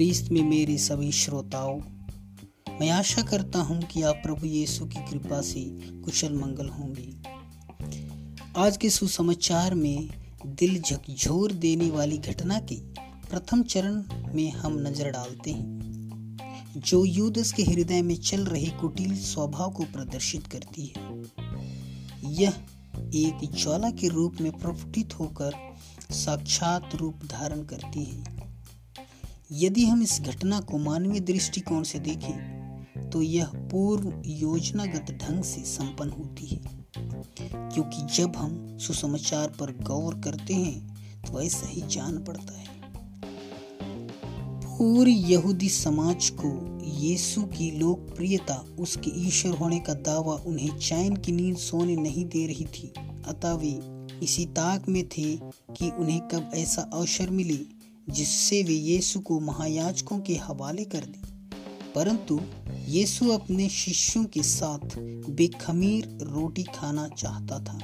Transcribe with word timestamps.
प्रीस्त 0.00 0.30
में 0.32 0.42
मेरे 0.42 0.76
सभी 0.78 1.10
श्रोताओं, 1.12 1.80
मैं 2.80 2.88
आशा 2.90 3.22
करता 3.22 3.58
हूँ 3.58 3.80
कि 3.82 4.02
आप 4.02 4.20
प्रभु 4.22 4.46
यीशु 4.46 4.84
की 4.84 5.00
कृपा 5.10 5.40
से 5.40 5.64
कुशल 6.04 6.34
मंगल 6.34 6.68
होंगे। 6.68 7.12
आज 8.56 8.76
के 8.76 8.90
सुसमाचार 8.90 9.74
में 9.74 10.08
दिल 10.46 10.80
झकझोर 10.80 11.52
देने 11.52 11.90
वाली 11.90 12.18
घटना 12.18 12.60
के 12.60 12.76
प्रथम 13.26 13.62
चरण 13.62 14.02
में 14.34 14.50
हम 14.52 14.78
नज़र 14.78 15.10
डालते 15.10 15.50
हैं, 15.50 16.80
जो 16.86 17.04
युदस 17.04 17.52
के 17.52 17.62
हृदय 17.62 18.02
में 18.02 18.16
चल 18.16 18.46
रहे 18.46 18.70
कुटिल 18.80 19.16
स्वभाव 19.16 19.70
को 19.70 19.82
प्रदर्शित 19.82 20.46
करती 20.46 20.92
है। 20.96 21.08
यह 22.32 22.52
एक 23.16 23.50
ज्वाला 23.52 23.90
के 23.90 24.08
रूप 24.08 24.40
में 24.40 24.52
प्रफुटित 24.52 25.18
होकर 25.20 25.52
साक्षात 26.10 26.94
रूप 26.94 27.24
धारण 27.30 27.64
करती 27.64 28.04
है। 28.04 28.39
यदि 29.50 29.84
हम 29.84 30.02
इस 30.02 30.20
घटना 30.20 30.60
को 30.60 30.78
मानवीय 30.78 31.20
दृष्टिकोण 31.20 31.82
से 31.82 31.98
देखें 31.98 33.10
तो 33.10 33.22
यह 33.22 33.46
पूर्व 33.70 34.22
योजनागत 34.26 35.10
ढंग 35.22 35.42
से 35.44 35.60
संपन्न 35.60 36.10
होती 36.10 36.46
है। 36.46 36.60
क्योंकि 37.68 38.02
जब 38.14 38.36
हम 38.36 38.78
सुसमाचार 38.78 39.48
पर 39.60 39.72
गौर 39.82 40.14
करते 40.14 40.54
हैं 40.54 41.22
तो 41.22 41.40
ऐसा 41.42 41.66
ही 41.66 41.82
जान 41.86 42.18
पड़ता 42.18 42.58
है। 42.58 42.68
पूरी 44.64 45.14
यहूदी 45.14 45.68
समाज 45.68 46.30
को 46.40 46.52
यीशु 47.00 47.42
की 47.42 47.70
लोकप्रियता, 47.70 48.64
उसके 48.78 49.10
ईश्वर 49.26 49.52
होने 49.52 49.78
का 49.78 49.94
दावा 49.94 50.34
उन्हें 50.46 50.76
चैन 50.78 51.16
की 51.16 51.32
नींद 51.32 51.56
सोने 51.56 51.96
नहीं 51.96 52.24
दे 52.24 52.46
रही 52.46 52.64
थी। 52.64 52.92
अतः 53.26 53.52
वे 53.54 53.78
इसी 54.22 54.46
ताक 54.46 54.88
में 54.88 55.02
थे 55.08 55.36
कि 55.76 55.90
उन्हें 55.90 56.20
कब 56.28 56.50
ऐसा 56.54 56.90
अवसर 56.94 57.30
मिले 57.30 57.79
जिससे 58.10 58.62
वे 58.62 58.74
यीशु 58.74 59.20
को 59.20 59.40
महायाजकों 59.40 60.18
के 60.18 60.34
हवाले 60.34 60.84
कर 60.84 60.98
दी। 60.98 61.22
परंतु 61.94 62.40
यीशु 62.88 63.28
अपने 63.28 63.68
शिष्यों 63.68 64.24
के 64.24 64.42
साथ 64.42 64.98
बेखमीर 65.30 66.18
रोटी 66.22 66.62
खाना 66.62 67.08
चाहता 67.08 67.58
था। 67.58 67.78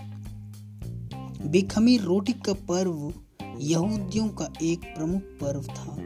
बेखमीर 1.46 2.00
रोटी 2.00 2.32
का 2.32 2.52
पर्व 2.52 3.14
यहूदियों 3.58 4.28
का 4.28 4.52
एक 4.62 4.78
प्रमुख 4.78 5.22
पर्व 5.22 5.62
था, 5.62 5.96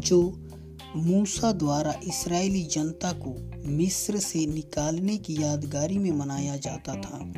जो 0.00 0.48
मूसा 0.96 1.52
द्वारा 1.52 2.00
इसराइली 2.04 2.62
जनता 2.62 3.12
को 3.12 3.52
मिस्र 3.68 4.18
से 4.18 4.46
निकालने 4.46 5.16
की 5.16 5.42
यादगारी 5.42 5.98
में 5.98 6.12
मनाया 6.12 6.56
जाता 6.56 6.94
था। 6.94 7.32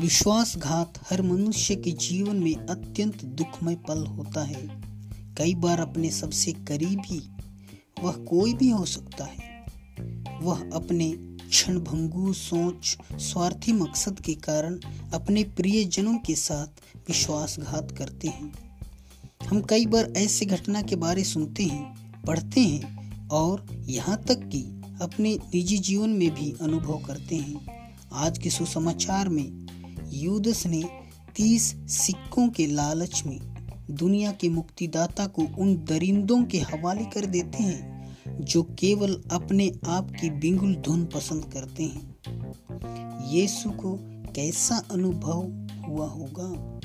विश्वासघात 0.00 0.92
हर 1.10 1.22
मनुष्य 1.22 1.76
के 1.76 1.90
जीवन 1.90 2.36
में 2.36 2.54
अत्यंत 2.54 3.24
दुखमय 3.24 3.74
पल 3.74 4.06
होता 4.06 4.44
है। 4.44 4.82
कई 5.36 5.54
बार 5.54 5.80
अपने 5.80 6.10
सबसे 6.10 6.52
करीबी 6.52 7.30
वह 8.02 8.12
कोई 8.12 8.54
भी 8.54 8.70
हो 8.70 8.84
सकता 8.84 9.24
है। 9.24 9.66
वह 10.42 10.70
अपने 10.74 11.10
क्षणभंगु 11.48 12.32
सोच, 12.32 12.98
स्वार्थी 13.12 13.72
मकसद 13.72 14.20
के 14.20 14.34
कारण 14.34 14.78
अपने 15.14 15.44
प्रियजनों 15.44 16.18
के 16.18 16.34
साथ 16.34 16.66
विश्वासघात 17.08 17.90
करते 17.98 18.28
हैं। 18.28 18.52
हम 19.46 19.60
कई 19.60 19.86
बार 19.86 20.12
ऐसे 20.16 20.46
घटना 20.46 20.82
के 20.82 20.96
बारे 20.96 21.24
सुनते 21.24 21.62
हैं, 21.62 22.12
पढ़ते 22.22 22.60
हैं 22.60 23.28
और 23.28 23.66
यहाँ 23.86 24.22
तक 24.22 24.48
कि 24.48 24.62
अपने 25.02 25.34
निजी 25.34 25.78
जीवन 25.78 26.10
में 26.10 26.30
भी 26.30 26.54
अनुभव 26.60 26.98
करते 27.06 27.36
हैं। 27.36 27.76
आज 28.12 28.38
के 28.38 28.50
सुसमाचार 28.50 29.28
में 29.28 29.65
यूदस 30.12 30.66
ने 30.66 30.84
तीस 31.36 31.62
सिक्कों 31.86 32.48
के 32.48 32.66
लालच 32.66 33.22
में 33.26 33.38
दुनिया 33.90 34.32
के 34.32 34.48
मुक्तिदाता 34.48 35.26
को 35.26 35.42
उन 35.58 35.74
दरिंदों 35.74 36.44
के 36.44 36.58
हवाले 36.58 37.04
कर 37.04 37.26
देते 37.26 37.62
हैं, 37.62 38.16
जो 38.40 38.62
केवल 38.62 39.22
अपने 39.32 39.72
आप 39.86 40.10
की 40.10 40.30
बिंगुल 40.30 40.74
धुन 40.74 41.04
पसंद 41.04 41.44
करते 41.44 41.82
हैं। 41.82 42.16
यीशु 43.32 43.70
को 43.70 43.98
कैसा 44.32 44.82
अनुभव 44.90 45.38
हुआ 45.88 46.06
होगा? 46.06 46.80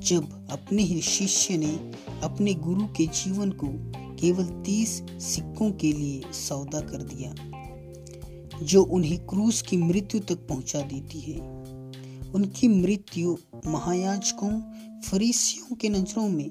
जब 0.00 0.48
अपने 0.50 0.82
ही 0.82 1.00
शिष्य 1.00 1.56
ने 1.56 1.92
अपने 2.22 2.54
गुरु 2.54 2.86
के 2.86 3.06
जीवन 3.06 3.50
को 3.50 3.66
केवल 4.16 4.44
तीस 4.44 5.02
सिक्कों 5.10 5.72
के 5.72 5.92
लिए 5.92 6.22
सौदा 6.32 6.80
कर 6.80 7.02
दिया, 7.02 7.34
जो 8.62 8.82
उन्हें 8.82 9.26
क्रूस 9.26 9.62
की 9.62 9.76
मृत्यु 9.76 10.20
तक 10.20 10.46
पहुँचा 10.48 10.80
देती 10.80 11.20
है। 11.20 11.69
उनकी 12.34 12.68
मृत्यु 12.68 13.36
महायाजकों, 13.66 14.60
फरीसियों 15.00 15.76
के 15.76 15.88
नज़रों 15.88 16.28
में 16.28 16.48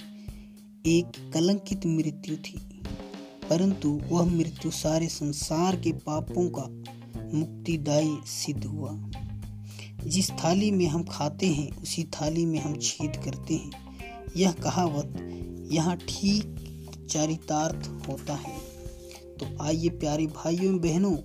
एक 0.86 1.32
कलंकित 1.34 1.86
मृत्यु 1.86 2.36
थी। 2.36 2.82
परंतु 3.50 4.02
वह 4.10 4.26
मृत्यु 4.26 4.72
सारे 4.72 5.08
संसार 5.08 5.76
के 5.76 5.92
पापों 5.92 6.50
का 6.50 6.84
मुक्तिदायी 7.38 8.18
सिद्ध 8.26 8.66
हुआ। 8.66 9.12
जिस 10.06 10.32
थाली 10.32 10.72
में 10.72 10.86
हम 10.86 11.04
खाते 11.04 11.48
हैं, 11.48 11.82
उसी 11.82 12.04
थाली 12.04 12.46
में 12.46 12.60
हम 12.60 12.76
छेद 12.82 13.16
करते 13.26 13.54
हैं। 13.54 13.72
यह 14.38 14.52
कहावत 14.52 15.18
यहाँ 15.72 15.98
ठीक 15.98 16.56
चारितार्थ 17.10 18.10
होता 18.10 18.36
है। 18.36 18.60
तो 19.40 19.64
आइए 19.64 19.90
प्यारे 19.90 20.28
भाइयों, 20.28 20.80
बहनों, 20.80 21.18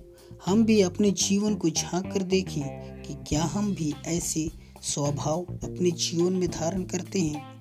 हम 0.45 0.65
भी 0.65 0.81
अपने 0.81 1.11
जीवन 1.11 1.55
को 1.55 1.69
झाँक 1.69 2.13
कर 2.13 2.23
देखें 2.23 2.94
कि 3.05 3.13
क्या 3.27 3.43
हम 3.43 3.75
भी 3.75 3.93
ऐसे 4.05 4.51
स्वभाव 4.81 5.41
अपने 5.41 5.91
जीवन 5.91 6.33
में 6.33 6.49
धारण 6.51 6.83
करते 6.83 7.21
हैं? 7.21 7.55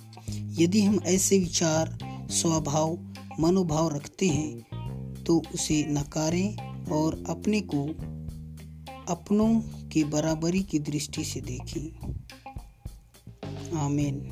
यदि 0.59 0.82
हम 0.82 1.00
ऐसे 1.06 1.38
विचार, 1.38 1.99
स्वभाव, 2.31 2.99
मनोभाव 3.41 3.94
रखते 3.94 4.28
हैं 4.28 4.60
तो 5.27 5.43
उसे 5.55 5.84
नकारें 5.88 6.56
और 6.91 7.25
अपने 7.28 7.60
को 7.60 7.84
अपनों 9.12 9.60
के 9.88 10.05
बराबरी 10.05 10.62
की 10.62 10.78
दृष्टि 10.78 11.25
से 11.25 11.41
देखें। 11.41 12.15
आमीन। 13.78 14.31